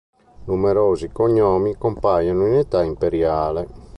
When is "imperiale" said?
2.83-3.67